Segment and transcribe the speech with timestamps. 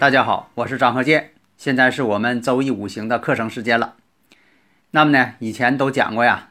[0.00, 3.96] 大家好，我是张和建，现在是我们周易五行的课程时间了。
[4.92, 6.50] 那么呢，以前都讲过呀，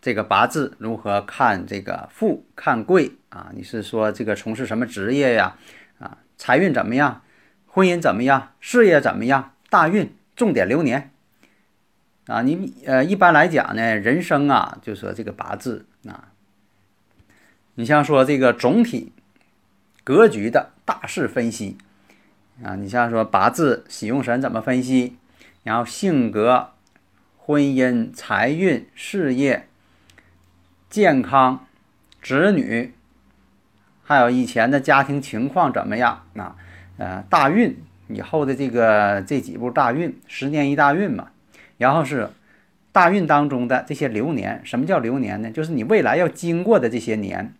[0.00, 3.50] 这个八字如何看这个富看贵啊？
[3.54, 5.56] 你是说这个从事什么职业呀？
[5.98, 7.20] 啊，财运怎么样？
[7.66, 8.54] 婚姻怎么样？
[8.58, 9.52] 事业怎么样？
[9.68, 11.10] 大运重点流年
[12.26, 12.40] 啊？
[12.40, 16.28] 你呃，一般来讲呢，人生啊，就说这个八字啊，
[17.74, 19.12] 你像说这个总体
[20.02, 21.76] 格局的大势分析。
[22.60, 25.16] 啊，你像说八字喜用神怎么分析，
[25.62, 26.70] 然后性格、
[27.36, 29.68] 婚姻、财运、事业、
[30.90, 31.64] 健康、
[32.20, 32.92] 子女，
[34.02, 36.24] 还有以前的家庭情况怎么样？
[36.36, 36.56] 啊，
[36.96, 37.76] 呃，大运
[38.08, 41.28] 以后的这个这几步大运，十年一大运嘛。
[41.76, 42.28] 然后是
[42.90, 45.50] 大运当中的这些流年，什么叫流年呢？
[45.52, 47.54] 就是你未来要经过的这些年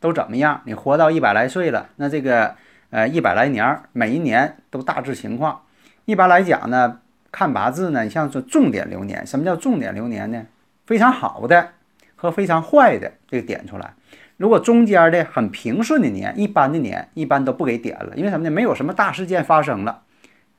[0.00, 0.62] 都怎么样？
[0.64, 2.56] 你活到一百来岁了，那这个。
[2.90, 5.62] 呃，一百来年，每一年都大致情况。
[6.06, 6.98] 一般来讲呢，
[7.30, 10.44] 看八字呢，你像说重点流年，什么叫重点流年呢？
[10.86, 11.68] 非常好的
[12.16, 13.94] 和非常坏的这个点出来。
[14.36, 18.50] 如果中间的很平顺的年，一般的年，一般都不给点了，因为什么呢？
[18.50, 20.02] 没有什么大事件发生了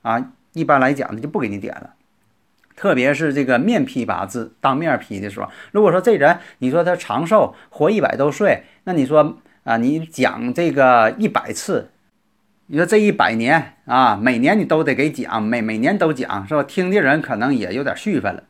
[0.00, 0.32] 啊。
[0.54, 1.92] 一般来讲呢，就不给你点了。
[2.74, 11.90] 特别是这个面批八字，当面批的时候，如果说这人你说他长寿，活一百多岁，那你说啊，你讲这个一百次。
[12.72, 16.62] 你说这一百年啊，每年你都得给讲，每每年都讲，是吧？
[16.62, 18.44] 听的人可能也有点续分了，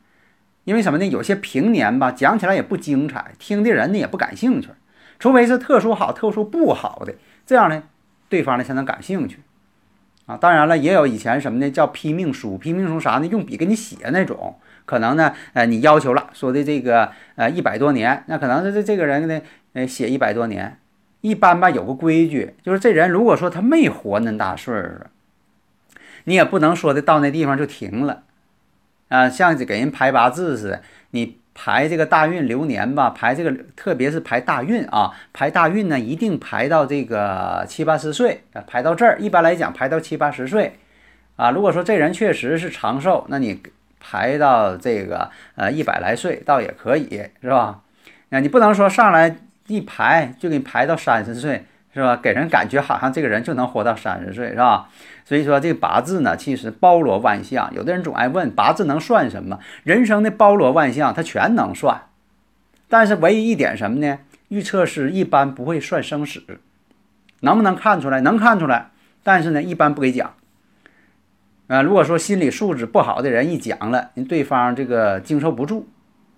[0.62, 1.04] 因为什么呢？
[1.04, 4.68] 有些平年吧，讲起来也不精彩，听的人呢也不感兴趣。
[5.18, 7.12] 除非是特殊好、特殊不好的，
[7.44, 7.82] 这样呢，
[8.28, 9.40] 对方呢才能感兴趣
[10.26, 10.36] 啊。
[10.36, 11.68] 当然了，也有以前什么呢？
[11.68, 13.26] 叫批命书，批命书啥呢？
[13.26, 19.40] 用笔给你写那种，可能呢，呃，你要求了，说的这个呃一百多年，那可能是这这个人呢，
[19.72, 20.78] 呃，写一百多年。
[21.22, 24.90] 一般吧，有个规矩，就是这人如果说他没活那大岁数，
[26.24, 28.24] 你也不能说的到那地方就停了，
[29.08, 40.76] 啊，像给人排八字似的，你排这个大运流年吧，排这个特别是排大运啊，排大运呢，一定排到这个七八十岁，排到这儿，一般来讲排到七八十岁，
[41.36, 43.62] 啊，如果说这人确实是长寿，那你
[44.00, 47.82] 排到这个呃一百来岁倒也可以，是吧？
[48.30, 49.36] 那你不能说上来。
[49.66, 51.64] 一排就给你排到三十岁，
[51.94, 52.16] 是吧？
[52.16, 54.88] 给人感觉好像这个人就能活到三十岁，是吧？
[55.24, 57.72] 所以说这八字呢，其实包罗万象。
[57.74, 59.58] 有的人总爱问八字能算什么？
[59.84, 62.02] 人生的包罗万象，它全能算。
[62.88, 64.18] 但是唯一一点什么呢？
[64.48, 66.42] 预测师一般不会算生死，
[67.40, 68.20] 能不能看出来？
[68.20, 68.90] 能看出来，
[69.22, 70.34] 但是呢，一般不给讲。
[71.68, 75.88] 啊，如果说心理素质不好的人一讲了，人对方这个经受不住。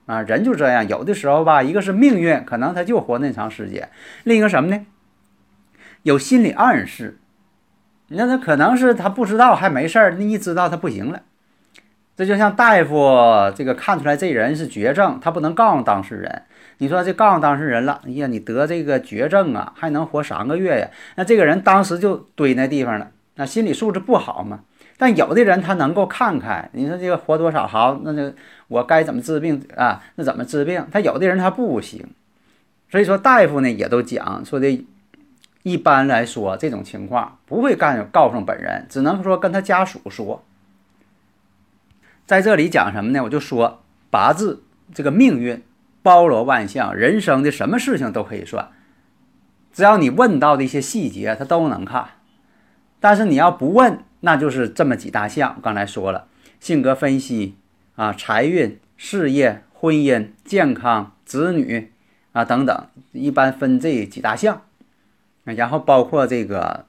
[0.07, 3.85] 啊，人就这样，有的时候吧，一个是命运，可能他就活那长时间；
[4.25, 4.85] 另一个什么呢？
[6.03, 7.19] 有心理暗示，
[8.09, 11.23] 那他可能是他不知道还没事儿，那一知道他不行了。
[12.17, 16.43] 这就像大夫这个看出来这人是绝症，他不能告诉当事人。
[16.79, 20.89] 你说这告诉当事人了，哎呀，你得这个绝症啊，还能活三个月呀？
[21.17, 24.61] 那这个人当时就堆那地方了，那心理素质不好嘛。
[24.97, 28.33] 但有的人他能够看开，你说这个活多少好，那就
[28.69, 30.01] 我该怎么治病啊？
[30.15, 30.87] 那怎么治病？
[30.93, 32.07] 他有的人他不行，
[32.89, 34.87] 所以说大夫呢也都讲说的，
[35.65, 40.45] 一般来说这种情况不会干告诉本人，只能说跟他家属说。
[42.25, 43.25] 在这里讲什么呢？
[43.25, 44.63] 我就说八字
[44.95, 45.61] 这个命运
[46.03, 48.69] 包罗万象，人生的什么事情都可以算，
[49.73, 52.11] 只要你问到的一些细节，他都能看。
[53.01, 54.05] 但是你要不问。
[54.25, 56.27] 那就是这么几大项，刚才说了，
[56.59, 57.57] 性格分析
[57.95, 61.93] 啊，财运、事业、婚姻、健康、子女
[62.33, 64.63] 啊等等，一般分这几大项，
[65.45, 66.87] 然后包括这个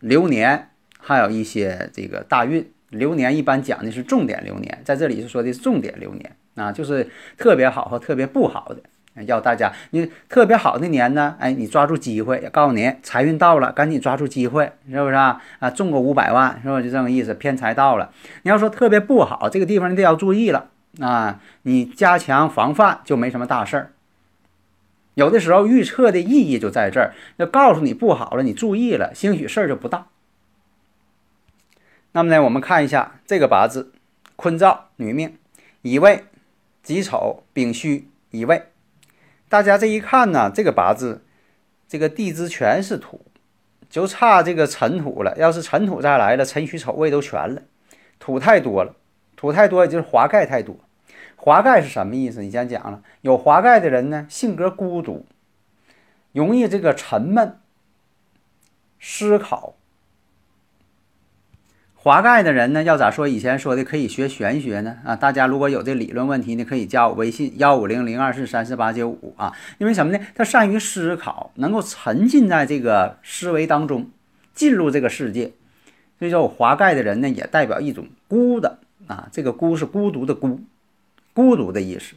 [0.00, 2.68] 流年，还有一些这个大运。
[2.88, 7.08] 流年一般讲的是重点流年，在这里是说的重点流年啊，就是
[7.38, 8.82] 特别好和特别不好的。
[9.26, 15.40] 要大家，你特别好的年呢，哎，你抓住机会，也告诉你财运到了，赶紧抓住机会，是不是啊？
[15.58, 17.34] 啊，中个五百万，是不是就这个意思？
[17.34, 18.12] 偏财到了。
[18.42, 20.68] 你要说特别不好，这个地方你得要注意了
[21.00, 23.92] 啊，你加强防范就没什么大事儿。
[25.14, 30.06] 有的时候预测的意义就在这儿，要告诉你不好了，你注意了，兴许事儿就不大。
[32.12, 33.92] 那么呢，我们看一下这个八字：
[34.36, 35.36] 坤兆女命，
[35.82, 36.24] 乙未、
[36.82, 38.62] 己丑、丙戌、乙未。
[39.50, 41.24] 大家这一看呢，这个八字，
[41.88, 43.20] 这个地支全是土，
[43.90, 45.36] 就差这个辰土了。
[45.36, 47.62] 要是辰土再来了，辰戌丑未都全了，
[48.20, 48.94] 土太多了，
[49.34, 50.76] 土太多也就是华盖太多。
[51.34, 52.42] 华盖是什么意思？
[52.42, 55.26] 你先讲了，有华盖的人呢，性格孤独，
[56.30, 57.58] 容易这个沉闷，
[59.00, 59.74] 思考。
[62.02, 63.28] 华盖的人呢，要咋说？
[63.28, 65.14] 以前说的可以学玄学呢啊！
[65.14, 69.52] 大家如果有这理论问题呢，可以加我微信幺五零零二四三四八九五啊。
[69.76, 70.18] 因为什么呢？
[70.34, 74.08] 他善于思考，能够沉浸在这个思维当中，
[74.54, 75.52] 进入这个世界。
[76.18, 79.28] 所以说，华盖的人呢，也代表一种孤的啊。
[79.30, 80.58] 这个孤是孤独的孤。
[81.34, 82.14] 孤独的意思。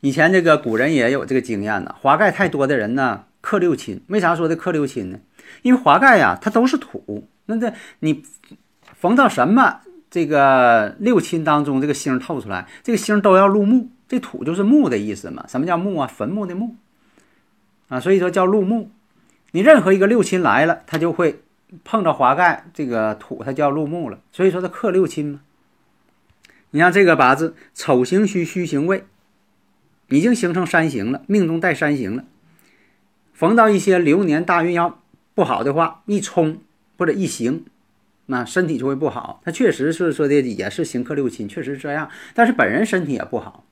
[0.00, 1.94] 以前这个古人也有这个经验呢。
[2.00, 4.02] 华盖太多的人呢，克六亲。
[4.08, 5.20] 为啥说的克六亲呢？
[5.62, 7.28] 因为华盖呀，它都是土。
[7.44, 8.24] 那这你
[8.98, 13.88] 逢到什么这个六亲当中，这个星透出来，这个星都要入木。
[14.08, 15.44] 这土就是木的意思嘛。
[15.46, 16.08] 什么叫木啊？
[16.08, 16.74] 坟墓的墓
[17.86, 18.00] 啊。
[18.00, 18.90] 所以说叫入木。
[19.52, 21.40] 你任何一个六亲来了，他就会
[21.84, 24.18] 碰着华盖这个土，它就要入木了。
[24.32, 25.40] 所以说它克六亲嘛。
[26.70, 29.04] 你像这个八字，丑行戌，戌行未，
[30.08, 32.24] 已经形成三行了，命中带三行了。
[33.36, 35.02] 逢到一些流年大运要
[35.34, 36.56] 不好的话，一冲
[36.96, 37.66] 或者一行，
[38.24, 39.42] 那身体就会不好。
[39.44, 42.08] 他确实是说的也是行克六亲，确实是这样。
[42.32, 43.62] 但是本人身体也不好。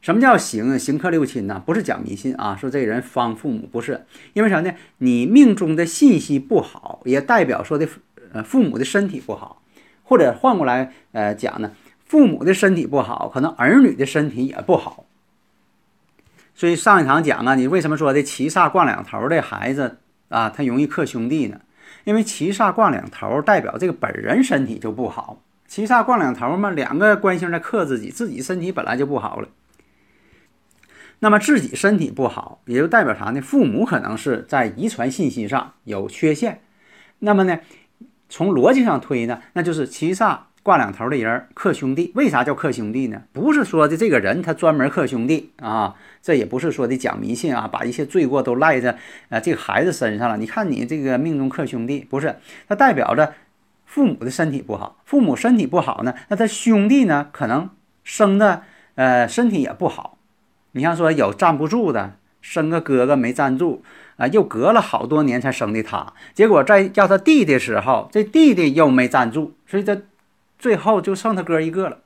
[0.00, 1.60] 什么叫行行克六亲呢？
[1.66, 4.72] 不是讲迷信啊，说这人方父母不是，因为啥呢？
[4.98, 7.88] 你命中的信息不好，也代表说的
[8.32, 9.60] 呃父母的身体不好。
[10.04, 11.72] 或者换过来，呃讲呢，
[12.04, 15.05] 父母的身体不好，可能儿女的身体也不好。
[16.56, 19.98] 所以上一堂讲啊，你为什么说这七煞挂两头的孩子
[20.30, 21.60] 啊，他容易克兄弟呢？
[22.04, 25.42] 因为七煞挂两头，代表这个本人身体就不好。
[25.68, 29.48] 七煞挂两头嘛，两个官星在克自己，自己身体本来就不好了。
[31.18, 33.40] 那么自己身体不好，也就代表啥呢？
[33.42, 36.62] 父母可能是在遗传信息上有缺陷。
[37.18, 37.58] 那么呢？
[38.28, 42.10] 从逻辑上推呢，那就是七煞挂两头的人克兄弟。
[42.16, 43.22] 为啥叫克兄弟呢？
[43.32, 48.98] 不是说的这个人他专门克兄弟啊，这也不是说的讲迷信啊，把一些罪过都赖在
[49.28, 50.36] 呃这个孩子身上了。
[50.36, 52.34] 你看你这个命中克兄弟，不是，
[52.68, 53.32] 他代表着
[53.84, 55.00] 父母的身体不好。
[55.04, 57.70] 父母身体不好呢，那他兄弟呢可能
[58.02, 58.62] 生的
[58.96, 60.18] 呃身体也不好。
[60.72, 63.84] 你像说有站不住的，生个哥哥没站住。
[64.16, 69.94] 啊，又隔了好多年才生的他，结果在叫他弟的时候，这弟弟又没站住，所以这
[70.58, 71.98] 最后就剩他哥一个了。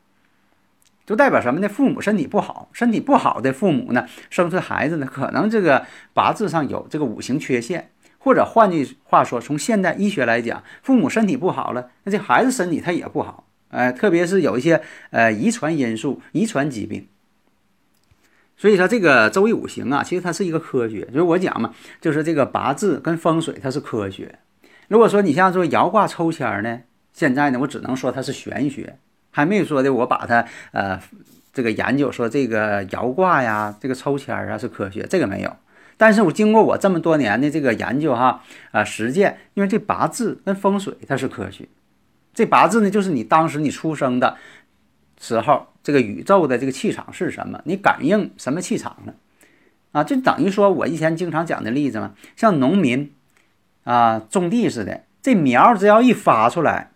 [1.07, 1.69] 就代表什么呢？
[1.69, 13.49] 父母身体不好，身体不好的父母呢，生出孩子呢，可能这个八字上有这个五行缺陷，或者换句话说，从现代医学来讲，父母身体不好了，那这孩子身体他也不好。
[13.71, 14.81] 哎，特别是有一些
[15.11, 17.09] 呃遗传因素、遗传疾病。
[18.57, 21.07] 所以说这个周易五行啊，其实它是一个科学。
[21.07, 24.39] 就是我讲嘛，就是这个八字跟风水它是科学。
[24.87, 26.81] 如果说你像说摇卦抽签呢，
[27.13, 28.97] 现在呢我只能说它是玄学，
[29.31, 31.01] 还没有说的我把它呃
[31.53, 35.57] 这个研究说这个摇卦呀，这个抽签啊是科学，这个没有。
[35.97, 41.69] 但是我经过我这么多年的这个研究哈啊实践，因为这八字跟风水它是科学。
[42.33, 44.37] 这八字呢，就是你当时你出生的。
[45.23, 47.61] 时候，这个宇宙的这个气场是什么？
[47.67, 49.13] 你感应什么气场呢？
[49.93, 53.13] 啊，就等于说我以前经常讲的例子嘛，像农民
[53.85, 56.93] 啊种地似的，这苗只要一发出来，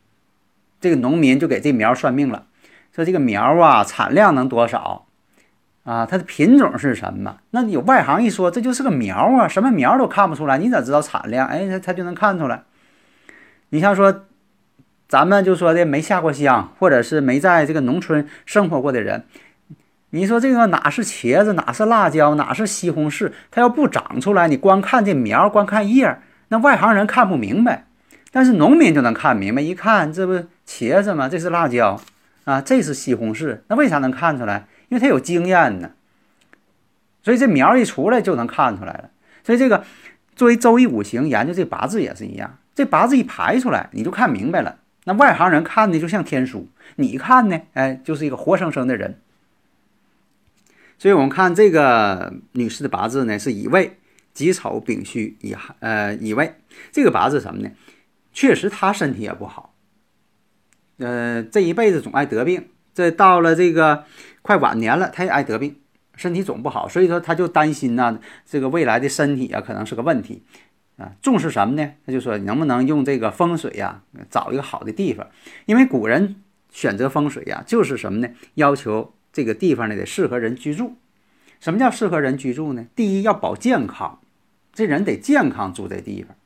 [0.85, 2.45] 这个农民就给这苗算命了，
[2.95, 5.07] 说这个苗啊产量能多少
[5.85, 6.05] 啊？
[6.05, 7.39] 它的品种是什么？
[7.53, 11.49] 那有外行一说，这就是个苗啊，什么苗都看不出来，你咋知道产量？
[11.49, 12.65] 哎，他他就能看出来。
[13.71, 14.27] 你像说。
[15.07, 19.25] 咱们就说的没下过乡，或者是没在这个农村生活过的人，
[20.11, 23.31] 你说这个哪是茄子，哪是辣椒，哪是西红柿？
[23.51, 27.85] 它要不长出来，你光看这苗，光看叶，那外行人看不明白。
[28.35, 30.33] 但是农民就能看明白，一看这不
[30.67, 31.29] 茄子吗？
[31.29, 32.01] 这是辣椒
[32.43, 33.61] 啊，这是西红柿。
[33.69, 34.67] 那为啥能看出来？
[34.89, 35.93] 因为他有经验呢。
[37.23, 39.11] 所以这苗一出来就能看出来了。
[39.45, 39.85] 所以这个
[40.35, 44.79] 作为周易五行研究这八字也是一样，这八字一排出来，你就看明白了。
[45.05, 47.61] 那外行人看的就像天书，你看呢？
[47.75, 49.21] 哎，就是一个活生生的人。
[50.99, 53.97] 所以我们看这个女士的八字呢，是乙未、
[54.33, 56.53] 己丑、丙戌、乙亥，呃，乙未。
[56.91, 57.71] 这个八字什么呢？
[58.35, 59.75] 确实他身体也不好，
[60.99, 64.05] 呃，这一辈子总爱得病这到了这个
[64.43, 65.77] 快晚年了，他也爱得病，
[66.17, 70.43] 身体总不好，所以说他就担心呢，这个未来的身体啊可能是个问题
[70.97, 71.13] 啊。
[71.23, 71.93] 重视什么呢？
[72.05, 75.29] 他就说能不能用这个风水呀，找一个好的地方，
[75.67, 78.29] 因为古人选择风水呀，就是什么呢？
[78.55, 80.97] 要求这个地方呢得适合人居住。
[81.61, 82.87] 什么叫适合人居住呢？
[82.97, 84.21] 第一要保健康，
[84.73, 86.37] 这人得健康住这地方。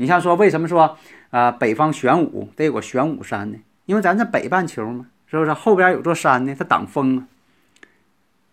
[0.00, 0.96] 你像说为什么说
[1.28, 3.58] 啊北方玄武得有个玄武山呢？
[3.84, 5.06] 因为咱这北半球嘛。
[5.26, 6.56] 是不是后边有座山呢？
[6.58, 7.22] 它挡风啊！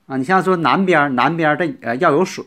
[0.06, 2.46] 啊，你像说南边，南边的呃要有水，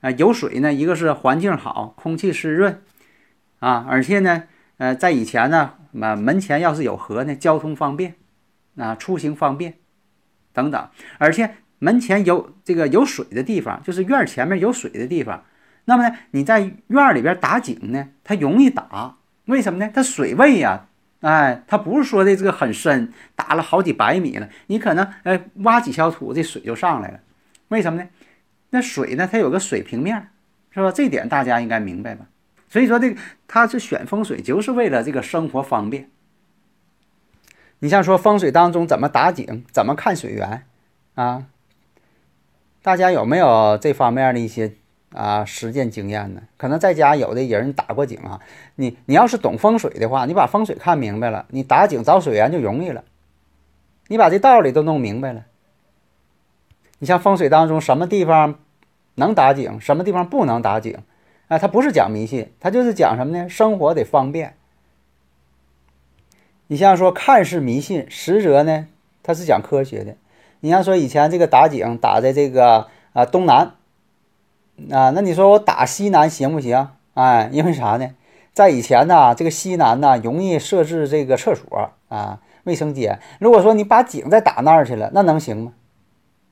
[0.00, 2.82] 啊有水呢，一个是环境好，空气湿润，
[3.60, 4.42] 啊，而且呢，
[4.78, 8.16] 呃，在以前呢，门门前要是有河呢，交通方便，
[8.76, 9.74] 啊，出行方便，
[10.52, 15.44] 等等，而且门前有这个有水的地方，就是院前面有水的地方，
[15.84, 19.90] 那么呢，你在院里边打井呢，它容易打，为什么呢？
[19.92, 20.86] 它水位呀。
[21.20, 27.20] 哎，它不是说的这个很深，打了好几百米了，你可能哎挖几小土，这水就上来了。
[27.68, 28.08] 为什么呢？
[28.70, 30.30] 那水呢，它有个水平面，
[30.72, 30.90] 是吧？
[30.90, 32.26] 这点大家应该明白吧？
[32.68, 36.10] 所以说这个它是选风水，就是为了这个生活方便。
[37.78, 40.64] 你像说风水当中怎么打井，怎么看水源
[41.14, 41.46] 啊？
[42.82, 44.72] 大家有没有这方面的一些？
[45.14, 46.42] 啊，实践经验呢？
[46.56, 48.40] 可能在家有的人打过井啊。
[48.76, 53.04] 你你要是懂风水的话，你把风水看明白了，你打井找水源就容易了。
[54.08, 55.44] 你把这道理都弄明白了。
[56.98, 58.58] 你像风水当中什么地方
[59.14, 60.98] 能打井，什么地方不能打井，
[61.48, 63.48] 啊，它不是讲迷信，它就是讲什么呢？
[63.48, 64.54] 生活得方便。
[66.68, 68.86] 你像说看似迷信，实则呢，
[69.22, 70.16] 它是讲科学的。
[70.60, 73.74] 你像说以前这个打井打在这个啊东南。
[74.90, 76.88] 啊，那你说我打西南行不行？
[77.14, 78.10] 哎，因为啥呢？
[78.52, 83.20] 在以前呢，这个西南呢容易设置这个厕所啊、卫生间。
[83.38, 85.72] 如果说你把井再打那儿去了，那能行吗？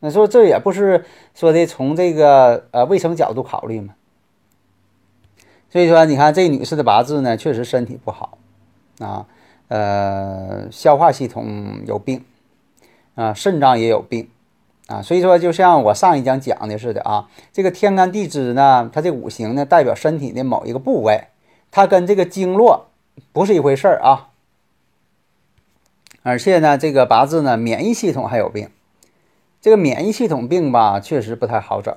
[0.00, 3.94] 那说这也不是说的从这个呃卫生角度考虑嘛。
[5.68, 8.38] 所以说，你看这女士的八字呢，确实身体不好
[8.98, 9.26] 啊，
[9.68, 12.24] 呃，消化系统有病
[13.14, 14.28] 啊，肾脏也有病。
[14.90, 21.28] 啊，所以说就像我上一讲讲的似的啊，这个天干地支呢，它这五行呢代表身体的某一个部位，
[21.70, 22.88] 它跟这个经络
[23.32, 24.30] 不是一回事儿啊。
[26.23, 28.68] 而且呢，这个八字呢，免疫系统还有病，
[29.61, 31.97] 这个免疫系统病吧，确实不太好整。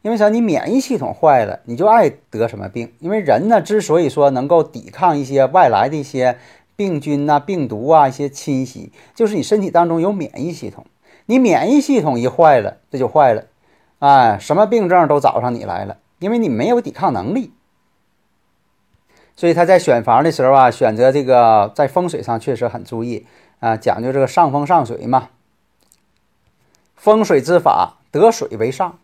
[0.00, 0.30] 因为啥？
[0.30, 2.92] 你免疫系统坏了，你就爱得什么病。
[2.98, 6.38] 因为人呢，之所以说能够抵抗一些外来的一些
[6.74, 10.86] 病菌呐、病毒啊一些侵袭，就是你身体当中有免疫系统。
[11.32, 13.44] 你免疫系统一坏了，这就坏了，
[14.00, 17.54] 哎，什么病症都找上你来了，因为你没有抵抗能力。
[19.34, 23.26] 所以他在选房的时候啊，选择这个在风水上确实很注意
[23.60, 25.30] 啊，讲究这个上风上水嘛。
[26.96, 28.98] 风水之法，得水为上。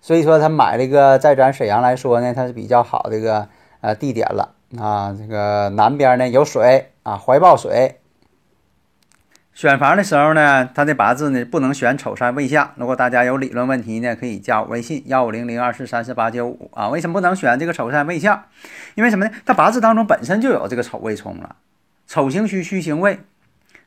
[0.00, 3.48] 所以说他买了一个，在咱沈阳来说呢，它是比较好的一个
[3.82, 5.14] 呃地点了啊。
[5.16, 8.00] 这个南边呢有水啊，怀抱水。
[9.54, 12.72] 选房的时候呢，他的八字呢不能选丑山未相。
[12.74, 16.88] 如果大家有理论问题呢，可以加我微信幺五零零二四三四八九五啊。
[16.88, 18.42] 为什么不能选这个丑山未相？
[18.96, 19.30] 因为什么呢？
[19.46, 21.54] 他八字当中本身就有这个丑未冲了，
[22.08, 23.20] 丑行虚，虚行未。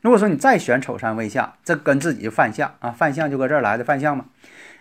[0.00, 4.24] 如果说你再选丑山未相，这跟自己就犯相啊，犯相就搁这儿来的犯相嘛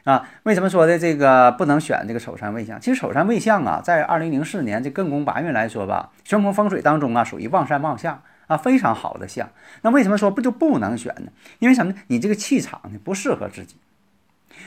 [0.05, 0.29] 啊。
[0.43, 2.79] 为什么说的这个不能选这个丑山未相？
[2.79, 8.21] 其实丑山未相啊，在二零零四年这艮宫八运来说吧，玄空风水当中啊，属于旺山旺相。
[8.47, 9.49] 啊，非常好的相，
[9.81, 11.31] 那为什么说不就不能选呢？
[11.59, 11.99] 因为什么呢？
[12.07, 13.75] 你这个气场呢不适合自己，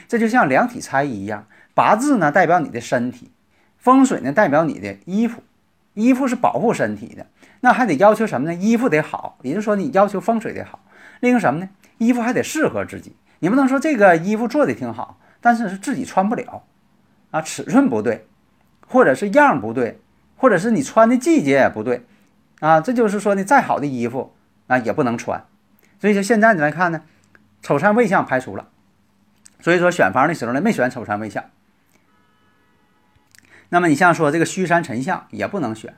[0.07, 3.31] 这就像量体裁衣一样，八字呢代表你的身体，
[3.77, 5.41] 风水呢代表你的衣服，
[5.95, 7.25] 衣服是保护身体的，
[7.61, 8.53] 那还得要求什么呢？
[8.53, 10.79] 衣服得好，也就是说你要求风水得好。
[11.19, 11.69] 另一个什么呢？
[11.97, 16.63] 衣服还得适合自己，你不能说这个衣服做的挺好，但是是自己穿不了，
[17.31, 18.27] 啊，尺寸不对，
[18.87, 19.99] 或者是样不对，
[20.37, 22.05] 或者是你穿的季节也不对。
[22.61, 24.33] 啊，这就是说呢，再好的衣服
[24.67, 25.43] 啊也不能穿，
[25.99, 27.01] 所以说现在你来看呢，
[27.63, 28.69] 丑山未相排除了，
[29.59, 31.43] 所以说选房的时候呢没选丑山未相。
[33.69, 35.95] 那么你像说这个虚山辰相也不能选，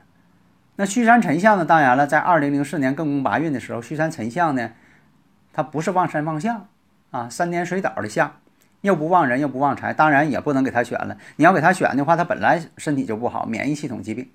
[0.77, 4.71] 那虚山辰相呢，当然了，在二零零四年艮宫八运的时候，虚山辰相呢，
[5.51, 6.67] 它不是旺山旺相
[7.11, 8.37] 啊，三点水倒的相，
[8.79, 11.17] 又不旺人又不旺财，当然也不能给他选了。
[11.35, 14.29] 你要给他选的话，他本来身体就不好，免疫系统疾病。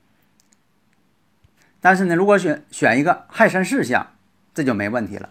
[1.88, 4.08] 但是呢，如果选选一个亥山巳相，
[4.52, 5.30] 这就没问题了。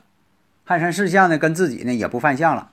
[0.65, 2.71] 亥山巳相呢，跟自己呢也不犯相了，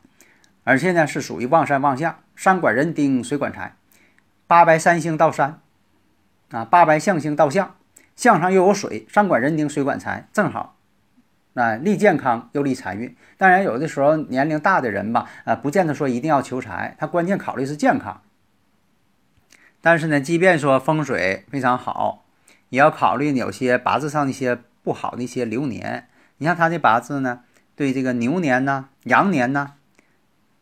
[0.62, 3.76] 而且呢是属于旺山旺相，山管人丁，水管财，
[4.46, 5.60] 八白三星到山，
[6.50, 7.76] 啊，八白象星到相，
[8.16, 10.78] 相上又有水，山管人丁，水管财，正好
[11.52, 13.14] 啊，利健康又利财运。
[13.36, 18.22] 当然，有的时候年龄大的人吧，啊，不见得说一定要求财，他关键考虑是健康。
[19.82, 22.23] 但是呢，即便说风水非常好，
[22.68, 26.09] 也要考虑有些八字上的一些不好的一些流年。
[26.38, 27.40] 你像他这八字呢，
[27.76, 29.75] 对这个牛年呢、羊年呢、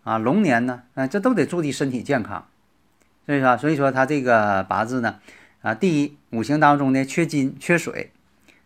[0.05, 2.47] 啊龙年呢，啊这都得注意身体健康。
[3.25, 5.21] 所以说，所以说他这个八字呢，
[5.63, 8.13] 啊，第一五行当中呢缺金缺水，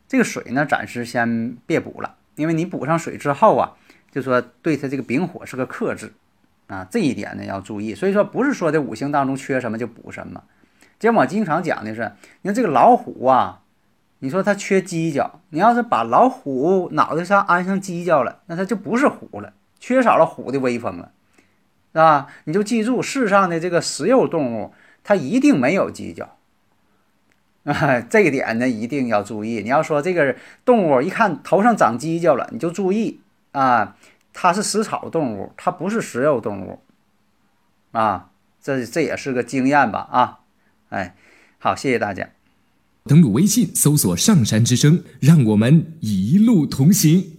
[0.09, 3.73] 这个水呢暂时先别补了，因为你补上水之后啊，
[4.11, 6.13] 就说对他这个丙火是个克制，
[6.67, 7.95] 啊，这一点呢要注意。
[7.95, 10.43] 所以说不是说这五行当中缺什么就补什么。
[10.99, 12.13] 今我经常讲的是，
[12.43, 13.63] 你看这个老虎啊，
[14.21, 21.13] 你说它缺犄角，你要是把老虎脑袋上安上犄角了，那它就不是虎了，缺少了虎的威风了。
[21.93, 22.27] 是吧？
[22.45, 26.37] 你就记住，世上的这个食肉动物，它一定没有犄角
[27.65, 29.63] 啊， 这一点呢一定要注意。
[29.63, 33.21] 你要说这个动物一看头上长犄角了，你就注意
[33.53, 33.97] 啊，
[34.35, 36.81] 它是食草动物，它不是食肉动物
[37.93, 38.29] 啊。
[38.61, 40.07] 这这也是个经验吧？
[40.11, 40.41] 啊，
[40.89, 41.15] 哎，
[41.59, 42.31] 好，谢谢大家。
[43.05, 47.36] 登录微信，搜索“上山之声”，让我们一路同行。